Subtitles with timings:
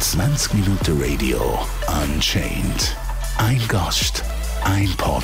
[0.00, 1.58] 20 Minuten Radio
[2.02, 2.96] Unchained.
[3.36, 4.24] Ein Gast,
[4.64, 5.22] ein Pod,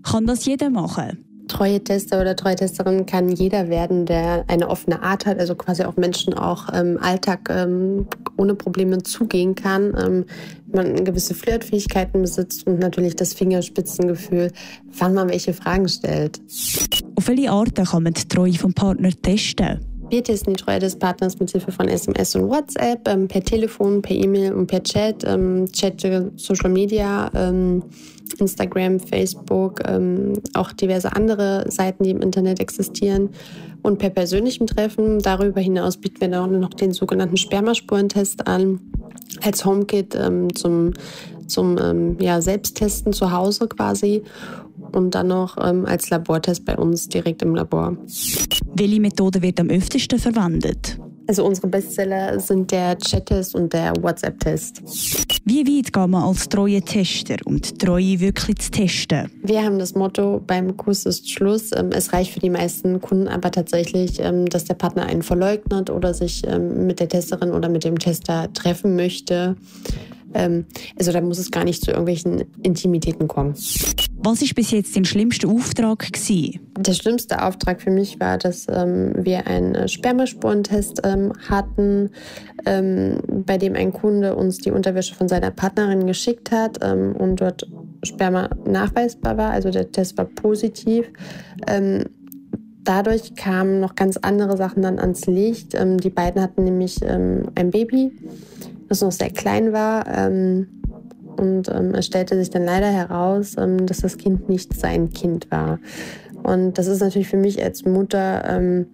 [0.04, 1.25] Kann das jeder machen?
[1.48, 6.34] Treue-Tester oder Treue-Testerin kann jeder werden, der eine offene Art hat, also quasi auf Menschen
[6.34, 8.08] auch im Alltag ähm,
[8.38, 9.96] ohne Probleme zugehen kann.
[9.98, 10.26] Ähm,
[10.72, 14.52] man gewisse Flirtfähigkeiten besitzt und natürlich das Fingerspitzengefühl,
[14.98, 16.42] wann man welche Fragen stellt.
[17.16, 19.95] Auf welche Art kann man die Treue vom Partner testen?
[20.10, 24.04] Wir testen die Treue des Partners mit Hilfe von SMS und WhatsApp, ähm, per Telefon,
[24.04, 26.02] per E-Mail und per Chat, ähm, Chat,
[26.36, 27.84] Social Media, ähm,
[28.40, 29.82] Instagram, Facebook,
[30.56, 33.30] auch diverse andere Seiten, die im Internet existieren.
[33.84, 35.20] Und per persönlichem Treffen.
[35.20, 38.80] Darüber hinaus bieten wir dann auch noch den sogenannten Spermaspurentest an.
[39.44, 40.18] Als HomeKit
[40.56, 40.94] zum,
[41.48, 44.24] zum ähm, ja, Selbsttesten zu Hause quasi
[44.96, 47.98] und dann noch ähm, als Labortest bei uns direkt im Labor.
[48.76, 50.98] Welche Methode wird am öftesten verwendet?
[51.28, 54.84] Also unsere Bestseller sind der Chat-Test und der WhatsApp-Test.
[55.44, 59.32] Wie weit geht man als treue Tester, um die Treue wirklich zu testen?
[59.42, 61.72] Wir haben das Motto, beim Kuss ist Schluss.
[61.76, 65.90] Ähm, es reicht für die meisten Kunden aber tatsächlich, ähm, dass der Partner einen verleugnet
[65.90, 69.56] oder sich ähm, mit der Testerin oder mit dem Tester treffen möchte.
[70.36, 73.56] Also da muss es gar nicht zu irgendwelchen Intimitäten kommen.
[74.18, 76.60] Was ist bis jetzt dein schlimmster Auftrag gewesen?
[76.78, 82.10] Der schlimmste Auftrag für mich war, dass ähm, wir einen Spermaspurentest ähm, hatten,
[82.66, 87.40] ähm, bei dem ein Kunde uns die Unterwäsche von seiner Partnerin geschickt hat ähm, und
[87.40, 87.68] dort
[88.04, 89.52] Sperma nachweisbar war.
[89.52, 91.06] Also der Test war positiv.
[91.68, 92.06] Ähm,
[92.84, 95.76] dadurch kamen noch ganz andere Sachen dann ans Licht.
[95.76, 98.12] Ähm, die beiden hatten nämlich ein Baby,
[98.88, 100.06] das noch sehr klein war.
[101.38, 105.52] Und ähm, es stellte sich dann leider heraus, ähm, dass das Kind nicht sein Kind
[105.52, 105.80] war.
[106.44, 108.88] Und das ist natürlich für mich als Mutter ähm,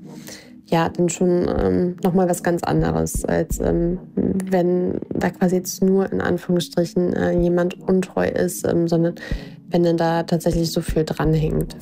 [0.68, 6.12] ja dann schon ähm, nochmal was ganz anderes, als ähm, wenn da quasi jetzt nur
[6.12, 9.16] in Anführungsstrichen äh, jemand untreu ist, ähm, sondern
[9.70, 11.76] wenn dann da tatsächlich so viel dranhängt.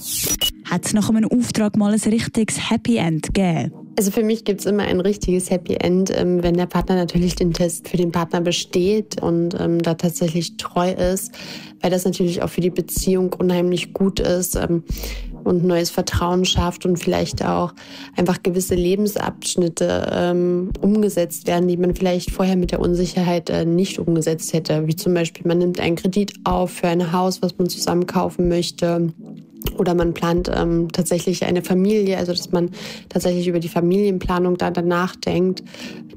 [0.65, 3.78] Hat es nach einem Auftrag mal ein richtiges Happy End gegeben?
[3.99, 7.35] Also für mich gibt es immer ein richtiges Happy End, ähm, wenn der Partner natürlich
[7.35, 11.33] den Test für den Partner besteht und ähm, da tatsächlich treu ist,
[11.81, 14.85] weil das natürlich auch für die Beziehung unheimlich gut ist ähm,
[15.43, 17.73] und neues Vertrauen schafft und vielleicht auch
[18.15, 23.99] einfach gewisse Lebensabschnitte ähm, umgesetzt werden, die man vielleicht vorher mit der Unsicherheit äh, nicht
[23.99, 24.87] umgesetzt hätte.
[24.87, 28.47] Wie zum Beispiel, man nimmt einen Kredit auf für ein Haus, was man zusammen kaufen
[28.47, 29.11] möchte
[29.77, 32.71] oder man plant ähm, tatsächlich eine Familie, also dass man
[33.09, 35.63] tatsächlich über die Familienplanung da danach denkt.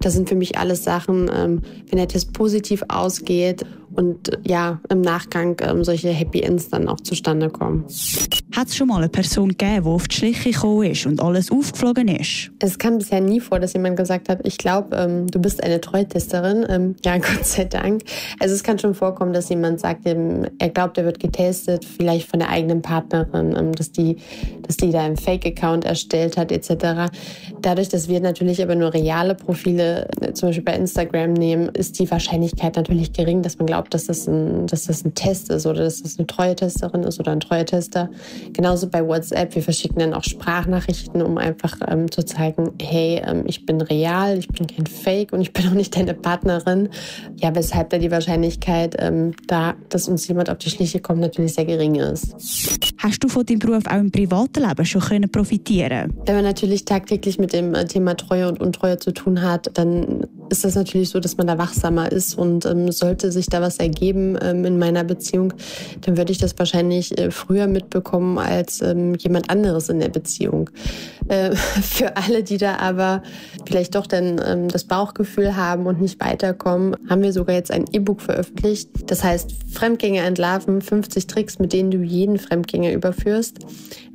[0.00, 3.64] Das sind für mich alles Sachen, ähm, wenn der Test positiv ausgeht
[3.94, 7.84] und ja, im Nachgang ähm, solche Happy Ends dann auch zustande kommen.
[8.54, 11.50] Hat es schon mal eine Person gegeben, die auf die Schliche gekommen ist und alles
[11.50, 12.50] aufgeflogen ist?
[12.58, 15.80] Es kam bisher nie vor, dass jemand gesagt hat, ich glaube, ähm, du bist eine
[15.80, 16.66] Treutesterin.
[16.68, 18.02] Ähm, ja, Gott sei Dank.
[18.40, 22.28] Also es kann schon vorkommen, dass jemand sagt, ähm, er glaubt, er wird getestet, vielleicht
[22.28, 24.16] von der eigenen Partnerin, ähm, dass, die,
[24.66, 27.10] dass die da einen Fake-Account erstellt hat etc.
[27.62, 31.98] Dadurch, dass wir natürlich aber nur reale Profile, äh, zum Beispiel bei Instagram nehmen, ist
[31.98, 35.64] die Wahrscheinlichkeit natürlich gering, dass man glaubt, dass das, ein, dass das ein Test ist
[35.64, 38.10] oder dass das eine Treue-Testerin ist oder ein Treue-Tester.
[38.52, 39.54] Genauso bei WhatsApp.
[39.54, 44.38] Wir verschicken dann auch Sprachnachrichten, um einfach ähm, zu zeigen, hey, ähm, ich bin real,
[44.38, 46.88] ich bin kein Fake und ich bin auch nicht deine Partnerin.
[47.36, 51.54] Ja, weshalb da die Wahrscheinlichkeit, ähm, da, dass uns jemand auf die Schliche kommt, natürlich
[51.54, 52.34] sehr gering ist.
[52.98, 56.84] Hast du von deinem Beruf auch im privaten Leben schon können profitieren Wenn man natürlich
[56.84, 61.08] tagtäglich mit dem äh, Thema Treue und Untreue zu tun hat, dann ist das natürlich
[61.08, 64.78] so, dass man da wachsamer ist und ähm, sollte sich da was ergeben ähm, in
[64.78, 65.54] meiner Beziehung,
[66.02, 70.68] dann würde ich das wahrscheinlich äh, früher mitbekommen als ähm, jemand anderes in der Beziehung.
[71.28, 73.22] Äh, für alle, die da aber
[73.66, 77.86] vielleicht doch dann ähm, das Bauchgefühl haben und nicht weiterkommen, haben wir sogar jetzt ein
[77.90, 78.90] E-Book veröffentlicht.
[79.06, 83.60] Das heißt Fremdgänger entlarven, 50 Tricks, mit denen du jeden Fremdgänger überführst.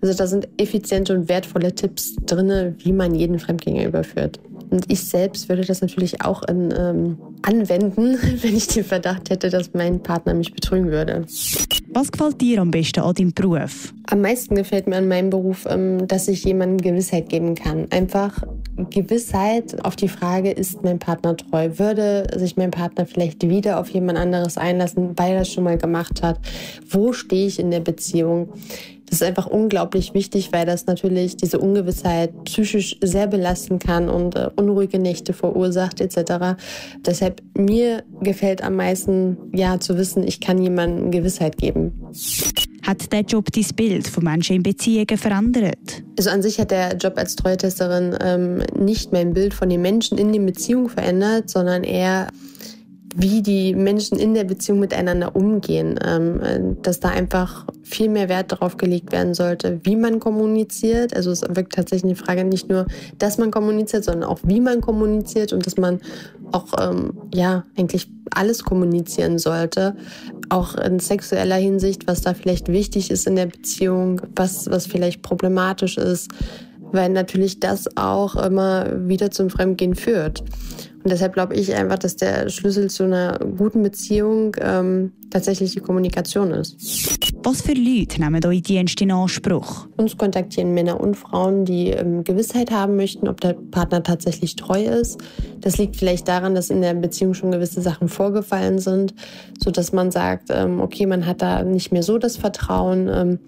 [0.02, 4.40] Also da sind effiziente und wertvolle Tipps drin, wie man jeden Fremdgänger überführt.
[4.70, 9.50] Und ich selbst würde das natürlich auch in, ähm, anwenden, wenn ich den Verdacht hätte,
[9.50, 11.26] dass mein Partner mich betrügen würde.
[11.94, 13.94] Was gefällt dir am besten an deinem Beruf?
[14.10, 17.88] Am meisten gefällt mir an meinem Beruf, ähm, dass ich jemandem Gewissheit geben kann.
[17.92, 18.44] Einfach
[18.90, 21.70] Gewissheit auf die Frage, ist mein Partner treu?
[21.78, 25.78] Würde sich mein Partner vielleicht wieder auf jemand anderes einlassen, weil er es schon mal
[25.78, 26.40] gemacht hat?
[26.90, 28.50] Wo stehe ich in der Beziehung?
[29.10, 34.36] Das ist einfach unglaublich wichtig, weil das natürlich diese Ungewissheit psychisch sehr belasten kann und
[34.36, 36.60] äh, unruhige Nächte verursacht etc.
[37.06, 41.94] Deshalb mir gefällt am meisten ja zu wissen, ich kann jemandem Gewissheit geben.
[42.84, 46.04] Hat der Job dein Bild von Menschen in Beziehungen verändert?
[46.18, 50.18] Also an sich hat der Job als Treue-Testerin ähm, nicht mein Bild von den Menschen
[50.18, 52.28] in den Beziehungen verändert, sondern eher
[53.16, 58.52] wie die Menschen in der Beziehung miteinander umgehen, ähm, dass da einfach viel mehr Wert
[58.52, 61.16] darauf gelegt werden sollte, wie man kommuniziert.
[61.16, 62.86] Also es wirklich tatsächlich eine Frage nicht nur,
[63.18, 66.00] dass man kommuniziert, sondern auch wie man kommuniziert und dass man
[66.52, 69.96] auch ähm, ja eigentlich alles kommunizieren sollte,
[70.50, 75.22] auch in sexueller Hinsicht, was da vielleicht wichtig ist in der Beziehung, was was vielleicht
[75.22, 76.32] problematisch ist,
[76.92, 80.44] weil natürlich das auch immer wieder zum Fremdgehen führt.
[81.04, 85.80] Und deshalb glaube ich einfach, dass der Schlüssel zu einer guten Beziehung ähm, tatsächlich die
[85.80, 86.76] Kommunikation ist.
[87.44, 89.88] Was für Leute nehmen eure Dienste in Anspruch?
[89.96, 94.84] Uns kontaktieren Männer und Frauen, die ähm, Gewissheit haben möchten, ob der Partner tatsächlich treu
[94.84, 95.22] ist.
[95.62, 99.14] Das liegt vielleicht daran, dass in der Beziehung schon gewisse Sachen vorgefallen sind,
[99.64, 103.40] so dass man sagt, ähm, okay, man hat da nicht mehr so das Vertrauen, ähm,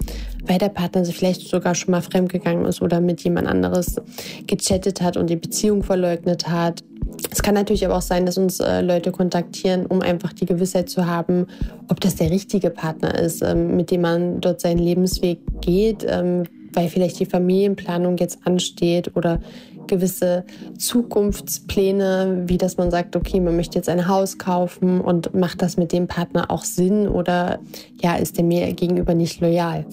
[0.49, 4.01] weil der Partner sich vielleicht sogar schon mal fremdgegangen ist oder mit jemand anderes
[4.47, 6.83] gechattet hat und die Beziehung verleugnet hat
[7.31, 10.89] es kann natürlich aber auch sein, dass uns äh, Leute kontaktieren, um einfach die Gewissheit
[10.89, 11.47] zu haben,
[11.89, 16.43] ob das der richtige Partner ist, ähm, mit dem man dort seinen Lebensweg geht, ähm,
[16.73, 19.39] weil vielleicht die Familienplanung jetzt ansteht oder
[19.87, 20.45] gewisse
[20.77, 25.77] Zukunftspläne, wie dass man sagt, okay, man möchte jetzt ein Haus kaufen und macht das
[25.77, 27.59] mit dem Partner auch Sinn oder
[28.01, 29.85] ja, ist der mir gegenüber nicht loyal?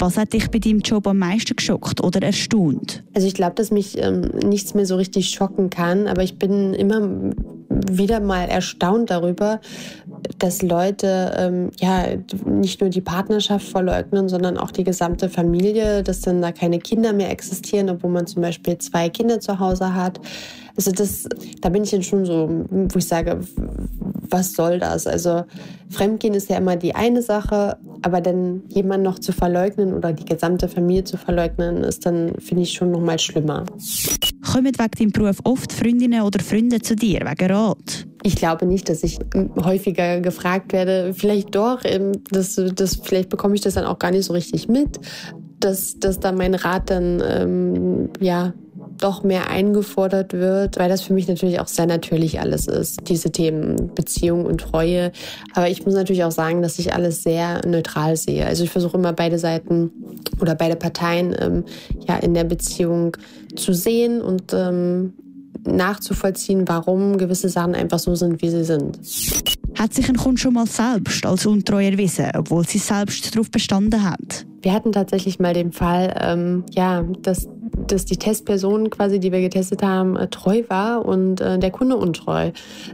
[0.00, 3.04] Was hat dich bei deinem Job am meisten geschockt oder erstaunt?
[3.12, 6.72] Also ich glaube, dass mich ähm, nichts mehr so richtig schocken kann, aber ich bin
[6.72, 7.32] immer
[7.68, 9.60] wieder mal erstaunt darüber,
[10.38, 12.06] dass Leute ähm, ja
[12.46, 17.12] nicht nur die Partnerschaft verleugnen, sondern auch die gesamte Familie, dass dann da keine Kinder
[17.12, 20.18] mehr existieren, obwohl man zum Beispiel zwei Kinder zu Hause hat.
[20.76, 21.28] Also das,
[21.60, 23.38] da bin ich dann schon so, wo ich sage,
[24.30, 25.06] was soll das?
[25.06, 25.44] Also
[25.90, 30.24] Fremdgehen ist ja immer die eine Sache, aber dann jemanden noch zu verleugnen oder die
[30.24, 33.64] gesamte Familie zu verleugnen, ist dann, finde ich, schon noch mal schlimmer.
[34.52, 38.06] Kommen wegen deinem Beruf oft Freundinnen oder Freunde zu dir wegen Rat?
[38.22, 39.18] Ich glaube nicht, dass ich
[39.62, 41.12] häufiger gefragt werde.
[41.14, 44.68] Vielleicht doch, ähm, das, das, vielleicht bekomme ich das dann auch gar nicht so richtig
[44.68, 45.00] mit,
[45.58, 48.54] dass, dass da mein Rat dann ähm, ja
[49.00, 53.30] doch mehr eingefordert wird, weil das für mich natürlich auch sehr natürlich alles ist, diese
[53.30, 55.12] Themen Beziehung und Treue.
[55.54, 58.46] Aber ich muss natürlich auch sagen, dass ich alles sehr neutral sehe.
[58.46, 59.90] Also ich versuche immer beide Seiten
[60.40, 61.64] oder beide Parteien ähm,
[62.06, 63.16] ja in der Beziehung
[63.56, 65.14] zu sehen und ähm,
[65.66, 68.98] nachzuvollziehen, warum gewisse Sachen einfach so sind, wie sie sind.
[69.78, 74.02] Hat sich ein Kunde schon mal selbst als untreu erwiesen, obwohl sie selbst darauf bestanden
[74.02, 74.46] hat?
[74.62, 79.40] Wir hatten tatsächlich mal den Fall, ähm, ja, dass dass die Testperson quasi, die wir
[79.40, 82.50] getestet haben, äh, treu war und äh, der Kunde untreu.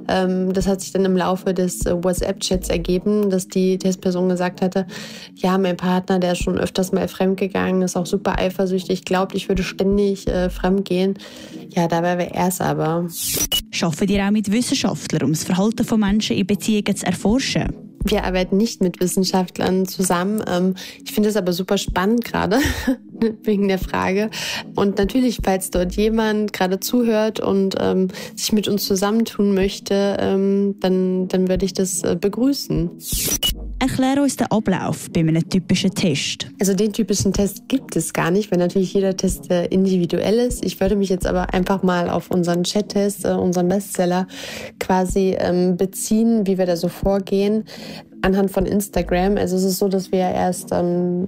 [0.09, 4.63] Ähm, das hat sich dann im Laufe des äh, WhatsApp-Chats ergeben, dass die Testperson gesagt
[4.63, 4.87] hatte,
[5.35, 9.49] ja, mein Partner, der ist schon öfters mal fremdgegangen, ist auch super eifersüchtig, glaubt, ich
[9.49, 11.15] würde ständig äh, fremdgehen.
[11.71, 13.09] Ja, dabei wäre er es aber.
[13.71, 17.75] Schaffen ihr auch mit Wissenschaftlern, um das Verhalten von Menschen in Beziehungen zu erforschen?
[18.09, 20.43] Wir arbeiten nicht mit Wissenschaftlern zusammen.
[20.49, 22.61] Ähm, ich finde es aber super spannend gerade
[23.43, 24.31] wegen der Frage.
[24.75, 30.77] Und natürlich, falls dort jemand gerade zuhört und ähm, sich mit uns zusammentun möchte, ähm,
[30.81, 32.91] dann, dann würde ich das äh, begrüßen.
[33.79, 36.49] Erklär uns den Ablauf bei einem typischen Test.
[36.59, 40.65] Also den typischen Test gibt es gar nicht, weil natürlich jeder Test äh, individuell ist.
[40.65, 44.27] Ich würde mich jetzt aber einfach mal auf unseren Chat-Test, äh, unseren Bestseller
[44.81, 47.65] quasi ähm, beziehen, wie wir da so vorgehen
[48.27, 49.37] anhand von Instagram.
[49.39, 51.27] Also es ist so, dass wir erst ähm,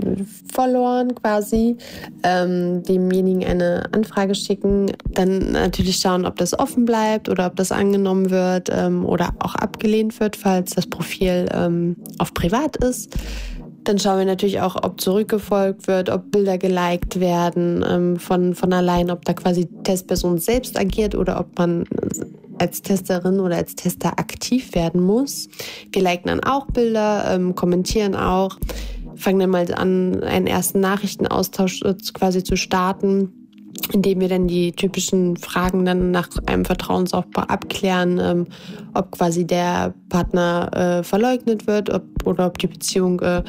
[0.52, 1.76] Followern quasi
[2.24, 7.72] ähm, demjenigen eine Anfrage schicken, dann natürlich schauen, ob das offen bleibt oder ob das
[7.72, 13.16] angenommen wird ähm, oder auch abgelehnt wird, falls das Profil ähm, auf privat ist.
[13.84, 18.72] Dann schauen wir natürlich auch, ob zurückgefolgt wird, ob Bilder geliked werden ähm, von, von
[18.72, 21.84] allein, ob da quasi Testperson selbst agiert oder ob man
[22.58, 25.48] als Testerin oder als Tester aktiv werden muss.
[25.92, 28.58] Wir liken dann auch Bilder, ähm, kommentieren auch,
[29.16, 33.32] fangen dann mal an, einen ersten Nachrichtenaustausch äh, quasi zu starten
[33.92, 38.46] indem wir dann die typischen Fragen dann nach einem Vertrauensaufbau abklären, ähm,
[38.94, 43.42] ob quasi der Partner äh, verleugnet wird ob, oder ob die Beziehung äh,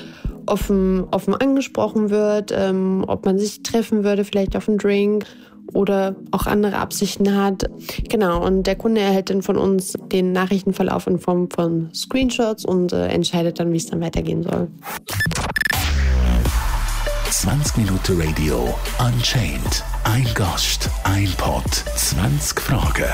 [0.46, 5.26] offen, offen angesprochen wird, ähm, ob man sich treffen würde, vielleicht auf einen Drink
[5.74, 7.70] oder auch andere Absichten hat.
[8.10, 12.94] Genau, und der Kunde erhält dann von uns den Nachrichtenverlauf in Form von Screenshots und
[12.94, 14.68] äh, entscheidet dann, wie es dann weitergehen soll.
[17.32, 19.84] 20 Minuten Radio Unchained.
[20.04, 21.64] Ein Gast, ein Pod,
[21.96, 23.06] 20 Fragen.